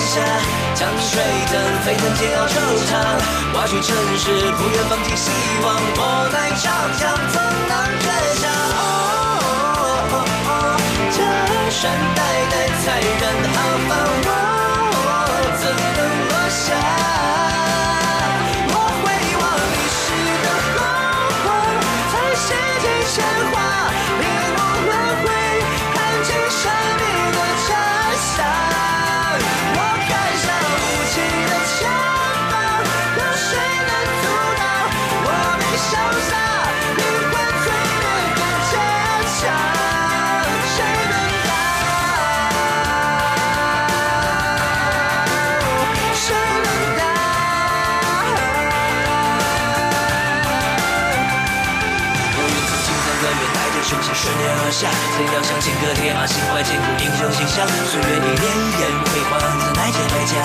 [53.90, 54.86] 雄心顺流而下，
[55.18, 57.66] 怎样向金戈铁马，心怀艰苦，英雄形象。
[57.90, 58.46] 岁月里烈
[58.78, 60.38] 焰辉煌，怎奈皆代价？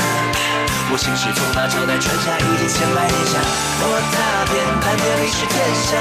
[0.89, 3.37] 我心事从那朝代传下，已经千百年下。
[3.85, 5.93] 我踏遍盘点历史天下，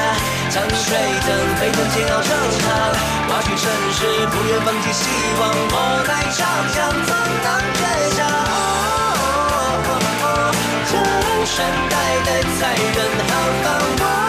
[0.56, 0.96] 江水
[1.28, 2.96] 等沸腾煎熬惆怅，
[3.28, 5.04] 挖去尘世，不愿放弃希
[5.36, 7.84] 望，莫奈长江怎能倔
[8.16, 8.24] 强？
[8.24, 10.56] 哦哦哦
[10.88, 10.96] 这
[11.44, 13.36] 山代代才人好
[13.68, 14.23] 放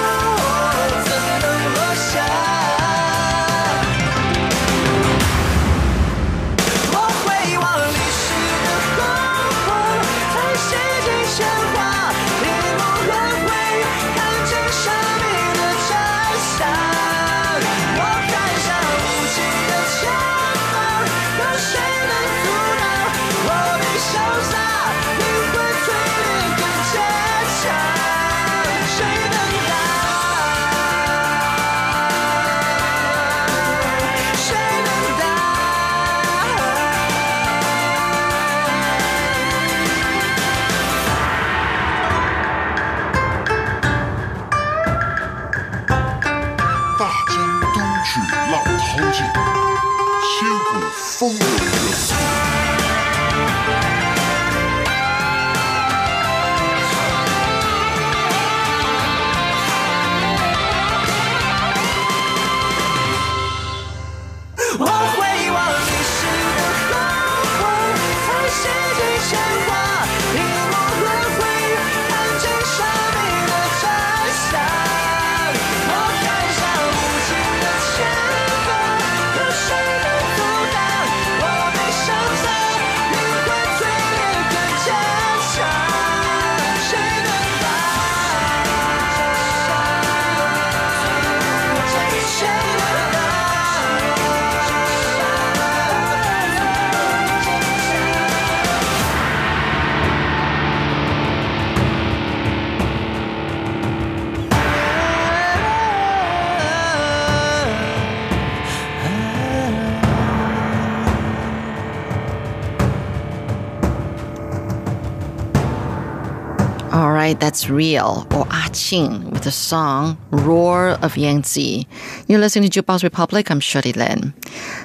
[117.24, 121.86] right, that's real, or Ah Qing with the song Roar of Yangtze.
[122.26, 123.50] You're listening to Jukebox Republic.
[123.50, 124.32] I'm Shirley Lin.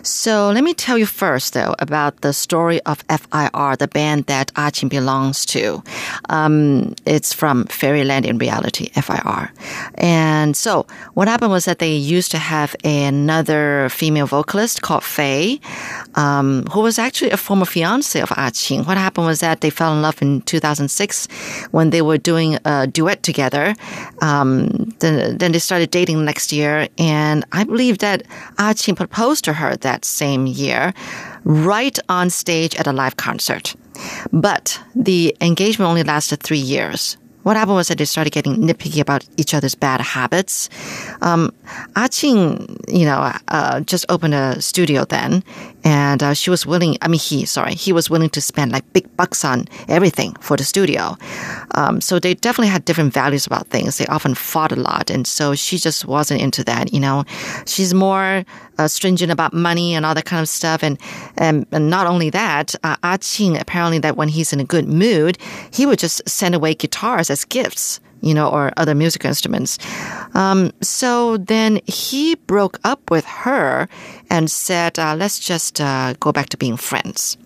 [0.04, 4.52] So let me tell you first, though, about the story of FIR, the band that
[4.58, 5.82] Ah Qing belongs to.
[6.28, 9.54] Um, it's from Fairyland in reality, FIR.
[9.96, 15.62] And so what happened was that they used to have another female vocalist called Faye,
[16.16, 18.86] um, who was actually a former fiance of Ah Qing.
[18.86, 21.28] What happened was that they fell in love in 2006
[21.72, 23.76] when they were doing a duet together.
[24.22, 28.24] Um, then, then they started dating next year, and I believe that
[28.58, 30.94] Ah proposed to her that same year,
[31.44, 33.76] right on stage at a live concert.
[34.32, 37.18] But the engagement only lasted three years.
[37.44, 40.70] What happened was that they started getting nitpicky about each other's bad habits.
[41.22, 41.54] Um,
[41.96, 42.08] Ah
[42.88, 45.44] you know, uh, just opened a studio then,
[45.84, 46.98] and uh, she was willing.
[47.02, 50.58] I mean, he, sorry, he was willing to spend like big bucks on everything for
[50.58, 51.18] the studio.
[51.76, 53.98] Um, so they definitely had different values about things.
[53.98, 56.94] They often fought a lot, and so she just wasn't into that.
[56.94, 57.24] You know,
[57.66, 58.44] she's more
[58.78, 60.84] uh, stringent about money and all that kind of stuff.
[60.84, 61.00] And
[61.38, 64.88] and, and not only that, uh, Ah Qing apparently that when he's in a good
[64.88, 65.38] mood,
[65.72, 68.00] he would just send away guitars as gifts.
[68.22, 69.78] You know, or other music instruments.
[70.34, 73.88] Um, so then he broke up with her
[74.30, 77.38] and said, uh, let's just uh, go back to being friends.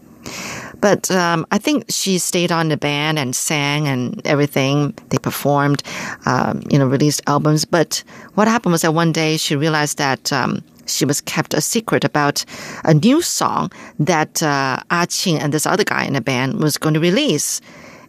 [0.81, 4.93] But um, I think she stayed on the band and sang and everything.
[5.09, 5.83] They performed,
[6.25, 7.65] um, you know, released albums.
[7.65, 11.62] But what happened was that one day she realized that um, she was kept a
[11.62, 12.43] secret about
[12.83, 16.77] a new song that uh, Ah Qing and this other guy in the band was
[16.77, 17.62] going to release.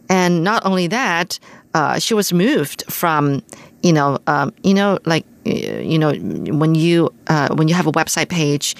[0.09, 1.39] And not only that,
[1.75, 3.43] uh, she was moved from,
[3.83, 6.13] you know, um, you know, like, uh, you know,
[6.57, 8.75] when you uh, when you have a website page,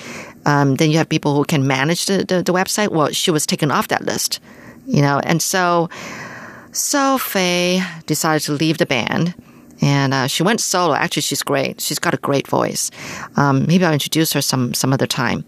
[0.46, 2.90] um, then you have people who can manage the, the, the website.
[2.90, 4.40] Well, she was taken off that list,
[4.88, 5.90] you know, and so
[6.72, 9.36] so Faye decided to leave the band.
[9.82, 10.96] And uh, she went solo.
[10.96, 11.82] Actually, she's great.
[11.82, 12.92] She's got a great voice.
[13.36, 15.44] Um, maybe I'll introduce her some some other time.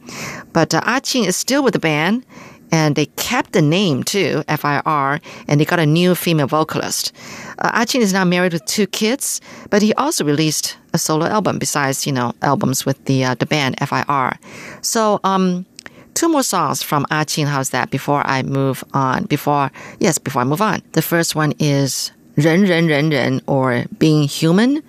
[0.51, 2.25] But uh, Ah is still with the band,
[2.71, 7.11] and they kept the name too, FIR, and they got a new female vocalist.
[7.59, 11.59] Uh, Achin is now married with two kids, but he also released a solo album
[11.59, 14.37] besides, you know, albums with the uh, the band FIR.
[14.81, 15.65] So, um,
[16.13, 17.47] two more songs from Achin.
[17.47, 17.89] How's that?
[17.89, 22.63] Before I move on, before yes, before I move on, the first one is "Ren
[22.67, 24.83] Ren Ren Ren" or "Being Human,"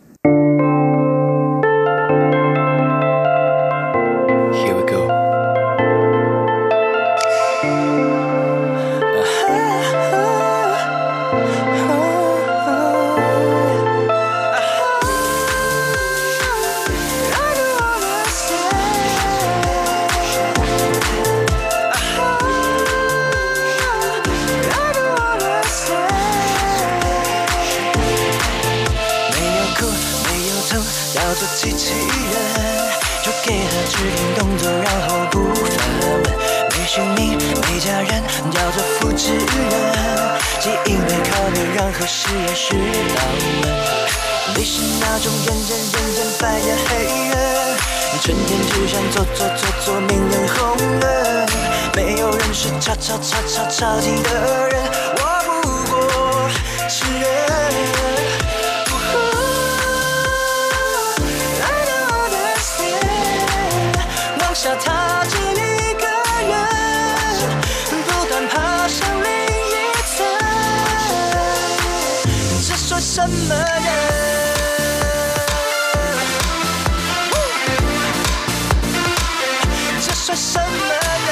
[41.99, 43.67] 何时也是当晚。
[44.55, 47.35] 你是那种认真认真白的黑夜，
[48.21, 51.45] 春天只想做做做做命人红了，
[51.97, 54.29] 没有人是悄悄悄悄悄进的
[54.69, 54.79] 人。
[73.29, 73.89] 什么人？
[80.01, 81.29] 这算什么人？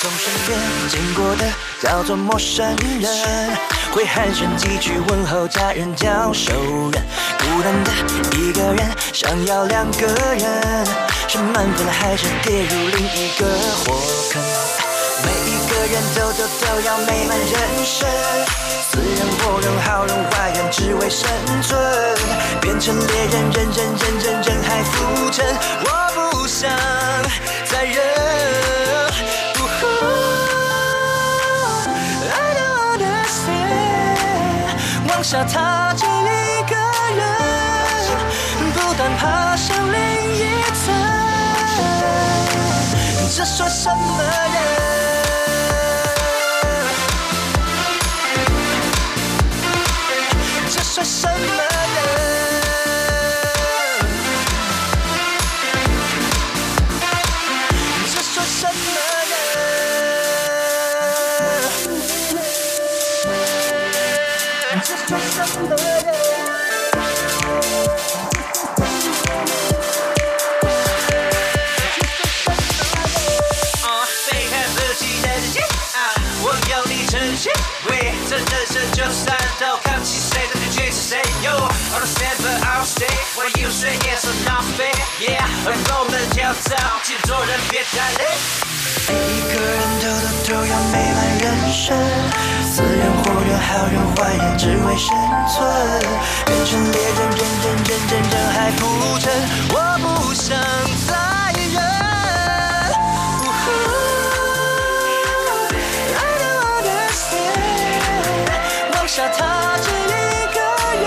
[0.00, 0.48] 从身边
[0.88, 1.44] 经过的
[1.82, 3.56] 叫做陌生人，
[3.92, 6.52] 会寒暄几句问候家人叫熟
[6.92, 7.02] 人。
[7.38, 7.90] 孤单的
[8.38, 10.86] 一个人，想要两个人，
[11.32, 13.94] 是满分还是跌入另一个火
[14.32, 14.42] 坑？
[15.22, 17.46] 每一个人都都都要美满人
[17.84, 18.08] 生，
[18.90, 21.30] 死人活人好人坏人只为生
[21.62, 21.78] 存，
[22.60, 25.46] 变成猎人人人人人人海浮沉，
[25.84, 25.86] 我
[26.32, 26.68] 不想
[27.64, 27.94] 再忍。
[32.26, 33.54] I don't understand，
[35.08, 36.74] 往下踏进一个
[37.14, 37.22] 人，
[38.74, 39.76] 不断爬升
[43.50, 44.22] 这算什么呢
[50.70, 51.62] 这算什么
[51.94, 52.49] 人？
[77.42, 83.08] 这人生就算都看不起谁，那就去死谁？Yo, on the stand but I'll stay.
[83.34, 84.92] What you say is not fair.
[85.18, 88.36] Yeah，而我们跳蚤，请做人别太累。
[89.08, 91.96] 一个人都都都要美满人生，
[92.62, 95.08] 死人活人好人坏人只为生
[95.48, 95.58] 存，
[96.44, 99.32] 变成猎人人人人人人海浮沉，
[99.72, 100.56] 我不想
[101.08, 101.39] 再
[109.20, 110.08] 下踏进一
[110.54, 110.58] 个
[111.02, 111.04] 人，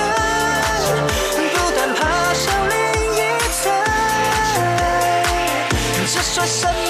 [1.51, 1.99] 不断爬
[2.31, 2.75] 上另
[3.15, 3.17] 一
[3.59, 3.63] 层，
[6.05, 6.82] 这算什么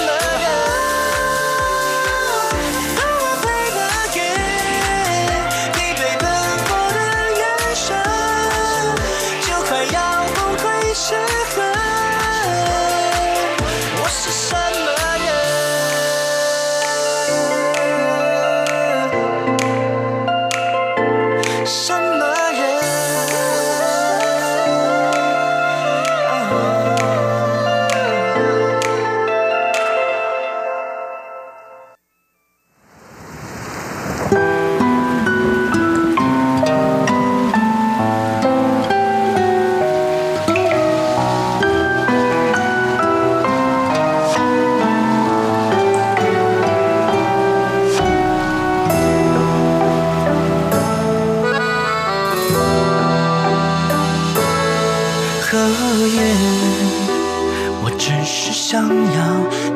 [58.84, 59.18] 想要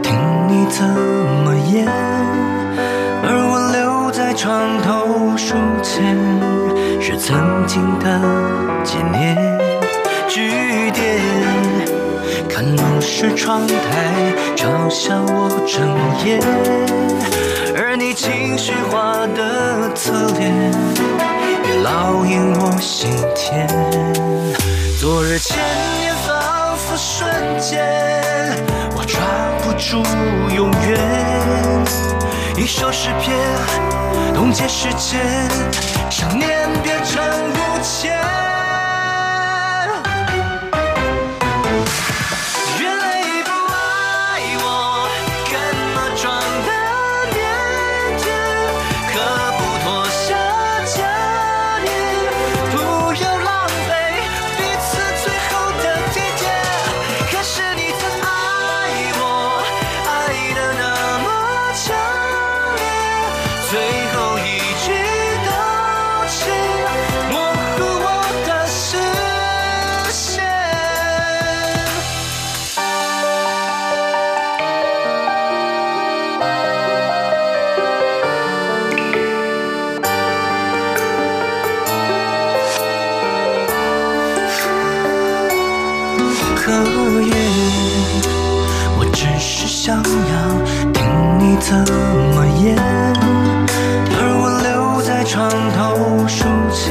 [0.03, 0.13] 听
[0.49, 1.87] 你怎么演，
[3.25, 6.15] 而我留在床头书签，
[7.01, 8.21] 是曾经的
[8.85, 9.35] 纪念。
[10.29, 11.23] 句点，
[12.51, 13.75] 看路是窗台，
[14.55, 15.89] 嘲笑我整
[16.27, 16.39] 夜，
[17.75, 20.53] 而你情绪化的侧脸，
[21.65, 23.67] 也烙印我心田。
[25.01, 25.57] 昨日千
[25.99, 27.27] 年仿佛瞬
[27.59, 27.81] 间，
[29.09, 29.21] 抓
[29.63, 30.03] 不住
[30.55, 31.85] 永远。
[32.57, 33.35] 一首诗篇，
[34.35, 35.49] 冻结时间，
[36.11, 38.48] 想念变成无解。
[86.69, 86.73] 的
[87.23, 87.33] 夜
[88.99, 90.03] 我只是想要
[90.93, 90.97] 听
[91.39, 91.75] 你怎
[92.35, 92.77] 么演，
[94.13, 94.69] 而我留
[95.03, 95.79] 在床头
[96.29, 96.85] 书签，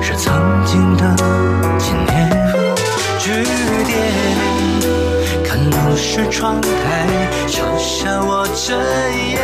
[0.00, 0.32] 是曾
[0.64, 1.02] 经的
[1.78, 2.10] 纪念。
[3.18, 3.30] 句
[3.84, 3.92] 点，
[5.44, 6.66] 看路是窗台，
[7.48, 8.72] 照下我这
[9.12, 9.38] 一夜，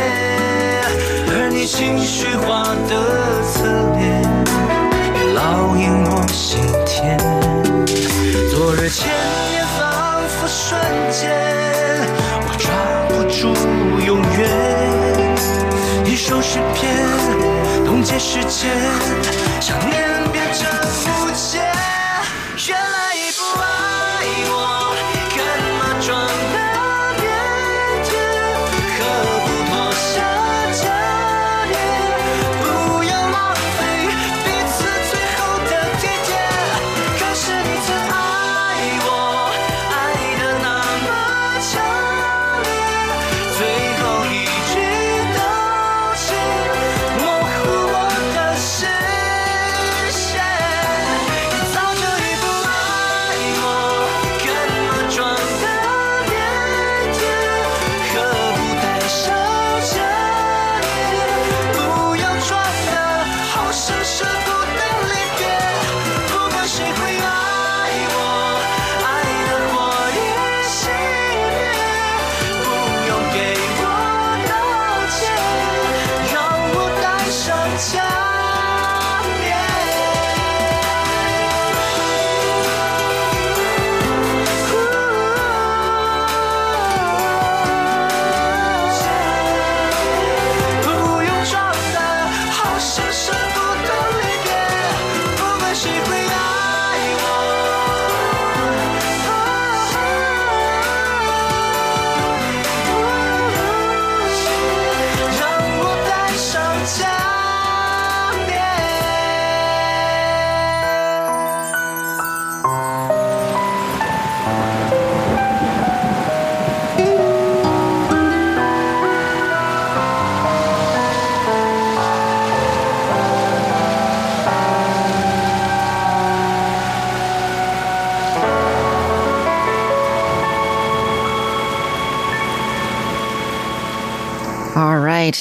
[1.29, 2.93] 而你情绪化的
[8.69, 10.79] 昨日千年仿佛瞬
[11.11, 11.33] 间，
[12.45, 12.69] 我抓
[13.09, 13.57] 不住
[14.05, 14.47] 永远。
[16.05, 16.95] 一首诗篇，
[17.87, 18.71] 冻结时间，
[19.59, 19.98] 想念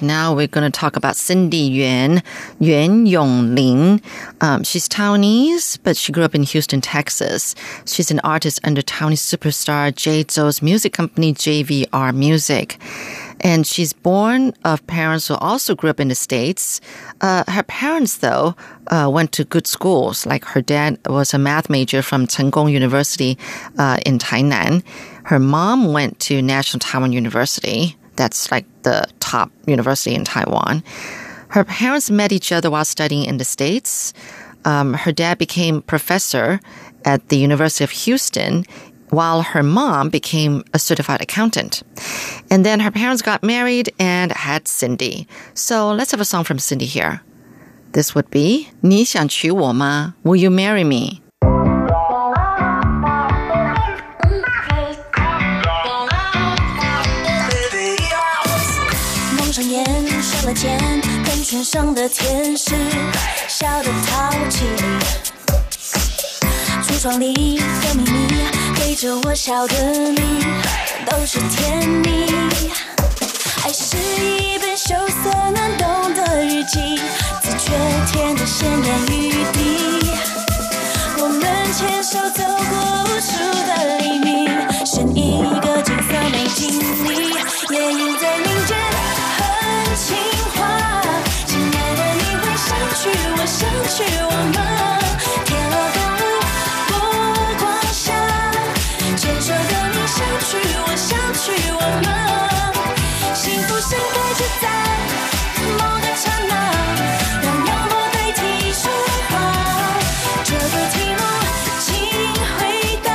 [0.01, 2.21] Now we're going to talk about Cindy Yuan,
[2.59, 4.03] Yuan Yongling.
[4.41, 7.55] Um, she's Taiwanese, but she grew up in Houston, Texas.
[7.85, 12.79] She's an artist under Taiwanese superstar Jay Chou's music company, JVR Music.
[13.41, 16.81] And she's born of parents who also grew up in the States.
[17.21, 18.55] Uh, her parents, though,
[18.87, 20.25] uh, went to good schools.
[20.25, 23.37] Like her dad was a math major from Cheng Kung University
[23.77, 24.83] uh, in Tainan.
[25.25, 30.82] Her mom went to National Taiwan University That's like the top university in Taiwan.
[31.48, 34.12] Her parents met each other while studying in the States.
[34.64, 36.60] Um, her dad became professor
[37.04, 38.64] at the University of Houston,
[39.10, 41.82] while her mom became a certified accountant.
[42.50, 45.28] And then her parents got married and had Cindy.
[45.54, 47.20] So let's have a song from Cindy here.
[47.92, 50.14] This would be 你想娶我吗?
[50.24, 51.20] Will you marry me?
[61.47, 62.75] 喷泉上的天使
[63.47, 64.65] 笑得淘气。
[66.83, 68.43] 橱窗里的秘密，
[68.75, 69.73] 对着我笑的
[70.11, 70.45] 你，
[71.09, 72.25] 都是甜蜜。
[73.63, 76.97] 爱是一本羞涩难懂的日记，
[77.41, 77.71] 字却
[78.11, 80.11] 填着鲜艳雨滴。
[81.19, 81.41] 我们
[81.71, 83.31] 牵手走过无数
[83.65, 84.49] 的黎明，
[84.85, 87.31] 剩一个金色美景里，
[87.73, 88.47] 夜莺在你
[93.47, 94.59] 想去我吗？
[95.45, 96.29] 天鹅共舞
[96.89, 96.91] 波
[97.59, 98.05] 光下，
[99.15, 100.51] 牵手的你想去
[100.83, 102.07] 我，想去我吗？
[103.33, 104.65] 幸福盛开只在
[105.77, 106.51] 某个刹那，
[107.41, 108.39] 让幽默代替
[108.73, 108.83] 说
[109.29, 109.31] 话。
[110.43, 111.19] 这个题目，
[111.79, 111.87] 请
[112.59, 112.59] 回
[113.01, 113.09] 答。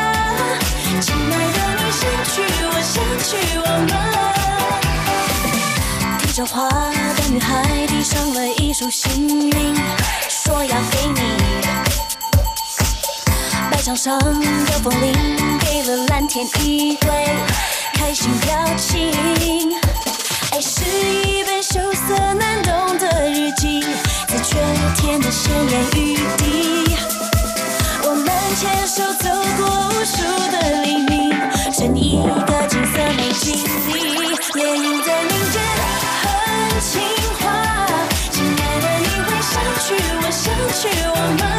[1.00, 2.02] 亲爱的，你想
[2.32, 3.94] 去我，想去我吗？
[6.20, 9.52] 提着花的女孩递上了一束幸运，
[14.03, 14.24] 上的
[14.82, 15.12] 风铃
[15.61, 17.09] 给了蓝天一对
[17.94, 19.12] 开心表情。
[20.50, 20.82] 爱是
[21.24, 23.80] 一本羞涩难懂的日记，
[24.26, 24.59] 字却
[24.96, 26.96] 填着鲜艳雨滴。
[28.03, 28.26] 我们
[28.57, 30.16] 牵手走过无数
[30.50, 31.32] 的黎明，
[31.72, 33.55] 剩一个金色美景
[33.86, 34.26] 里，
[34.61, 35.62] 夜莺在林间
[36.24, 36.26] 哼
[36.80, 36.90] 情
[37.38, 37.86] 话。
[38.32, 40.42] 亲爱的，你会想去我，想
[40.74, 41.51] 去我吗？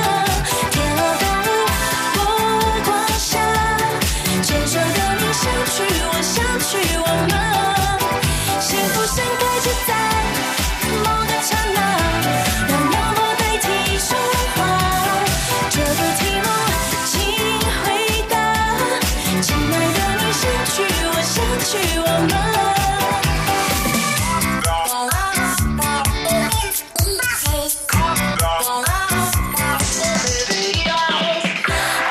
[6.73, 7.35] 去我吗？
[8.59, 9.93] 幸福盛开只在
[11.03, 11.77] 某个刹那，
[12.67, 13.65] 让幽默代替
[13.99, 14.09] 说
[14.55, 14.57] 话。
[15.69, 16.47] 这个题目，
[17.05, 17.13] 请
[17.83, 17.85] 回
[18.27, 18.33] 答。
[19.41, 20.41] 亲爱的，你想
[20.73, 21.35] 去我，想
[21.69, 22.01] 去我
[22.31, 22.35] 吗？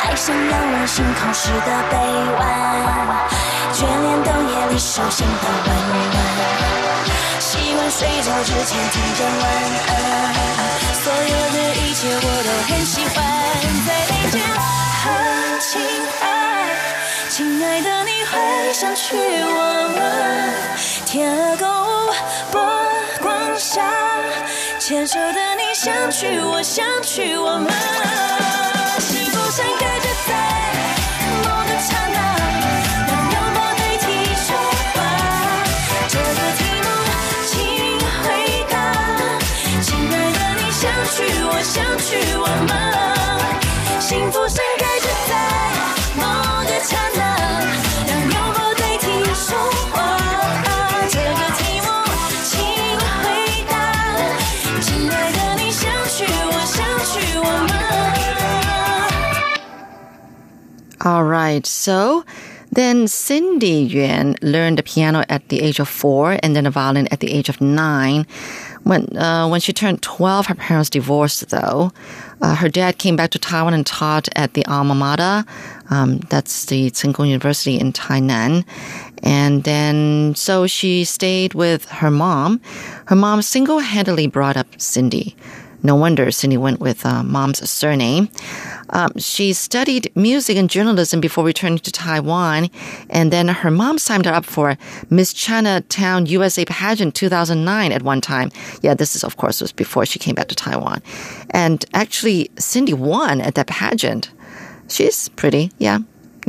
[0.04, 1.92] 爱像仰望星空时的臂
[2.38, 2.40] 弯，
[4.94, 5.72] 手心的温
[6.10, 6.20] 暖。
[7.38, 9.42] 习惯睡觉之前听见晚
[9.88, 9.90] 安，
[11.02, 13.16] 所有的一切我都很喜欢。
[13.86, 14.36] 在林间
[15.02, 15.08] 哼
[15.60, 15.80] 情
[16.20, 16.28] 话，
[17.30, 19.58] 亲爱的，你会想去我
[19.96, 20.00] 吗？
[21.06, 22.12] 天鹅共舞
[22.50, 22.60] 波
[23.22, 23.80] 光下，
[24.78, 27.72] 牵手的你想去我，想去我吗？
[42.51, 42.71] 去我吗？
[43.99, 45.31] 幸福盛开只在
[46.15, 46.21] 某
[46.65, 47.19] 个刹那，
[48.07, 49.47] 让幽默代替说
[49.91, 49.95] 话。
[51.09, 51.87] 这个题目，
[52.43, 52.51] 请
[52.99, 53.03] 回
[53.69, 53.71] 答。
[54.81, 57.71] 亲爱的，你想去我，想去我吗？
[60.99, 61.65] All right.
[61.65, 62.23] So
[62.73, 67.07] then Cindy Yuan learned the piano at the age of four and then the violin
[67.07, 68.25] at the age of nine.
[68.84, 71.92] When, uh, when she turned 12, her parents divorced, though.
[72.40, 75.44] Uh, her dad came back to Taiwan and taught at the alma mater.
[75.90, 78.64] Um, that's the Tsinghua University in Tainan.
[79.22, 82.60] And then, so she stayed with her mom.
[83.06, 85.36] Her mom single handedly brought up Cindy.
[85.84, 88.28] No wonder Cindy went with uh, mom's surname.
[88.92, 92.70] Um, she studied music and journalism before returning to Taiwan,
[93.10, 94.76] and then her mom signed her up for
[95.10, 98.50] Miss Chinatown USA pageant 2009 at one time.
[98.82, 101.02] Yeah, this is of course was before she came back to Taiwan,
[101.50, 104.30] and actually Cindy won at that pageant.
[104.88, 106.00] She's pretty, yeah,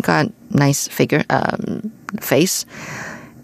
[0.01, 2.65] got nice figure, um, face.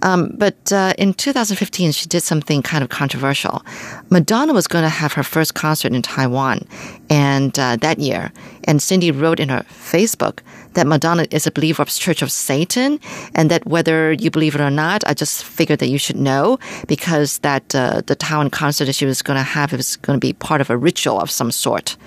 [0.01, 3.63] Um, but uh, in 2015, she did something kind of controversial.
[4.09, 6.67] Madonna was going to have her first concert in Taiwan,
[7.09, 8.31] and uh, that year,
[8.63, 10.39] and Cindy wrote in her Facebook
[10.73, 12.99] that Madonna is a believer of Church of Satan,
[13.35, 16.59] and that whether you believe it or not, I just figured that you should know
[16.87, 20.25] because that uh, the Taiwan concert that she was going to have was going to
[20.25, 21.97] be part of a ritual of some sort.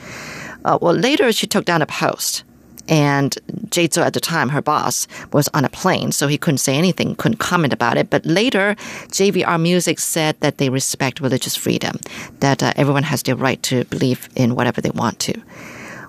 [0.64, 2.44] Uh, well, later she took down a post.
[2.88, 3.38] And
[3.70, 6.76] Jay Chou at the time, her boss, was on a plane, so he couldn't say
[6.76, 8.10] anything, couldn't comment about it.
[8.10, 8.74] But later,
[9.08, 11.98] JVR Music said that they respect religious freedom,
[12.40, 15.40] that uh, everyone has the right to believe in whatever they want to.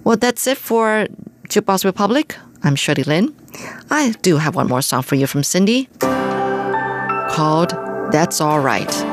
[0.03, 1.07] Well, that's it for
[1.49, 2.35] Jukebox Republic.
[2.63, 3.35] I'm Shirley Lin.
[3.89, 5.89] I do have one more song for you from Cindy
[7.29, 7.71] called
[8.11, 9.12] That's All Right.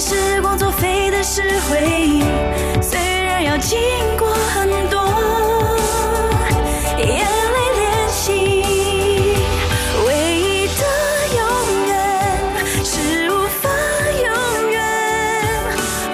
[0.00, 2.22] 时光作废的是回忆，
[2.80, 3.80] 虽然要经
[4.16, 4.96] 过很多
[6.98, 8.30] 眼泪练习。
[10.06, 10.84] 唯一的
[11.36, 11.42] 永
[11.88, 11.94] 远
[12.84, 13.68] 是无法
[14.24, 14.78] 永远。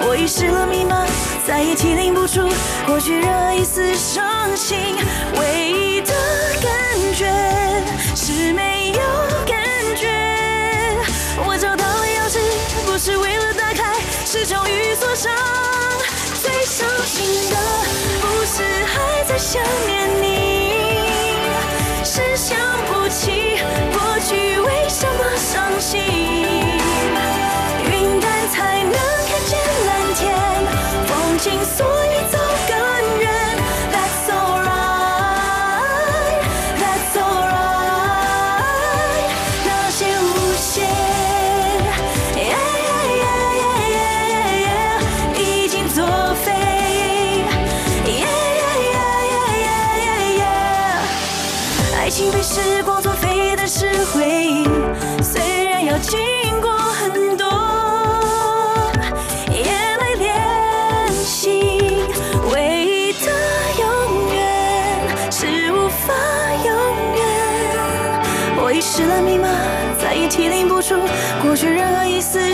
[0.01, 1.05] 我遗失了密码，
[1.45, 2.49] 再也提领不出
[2.87, 4.95] 过去任一丝伤心。
[5.39, 6.11] 唯一的
[12.97, 15.29] 是为了打开，是终于锁上。
[16.41, 17.57] 最伤心的
[18.21, 21.43] 不是还在想念你，
[22.05, 23.57] 是想不起
[23.91, 26.44] 过去为什么伤心。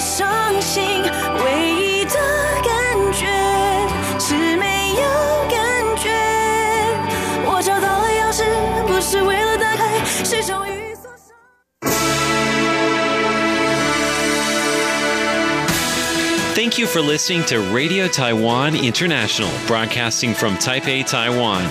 [0.01, 1.03] 伤心。
[1.45, 2.19] 唯一的
[2.63, 3.27] 感觉
[4.19, 5.03] 是没有
[5.51, 5.59] 感
[5.97, 6.11] 觉。
[7.45, 8.45] 我找到了钥匙，
[8.87, 10.77] 不是为了打开，是终于。
[16.55, 21.71] Thank you for listening to Radio Taiwan International, broadcasting from Taipei, Taiwan.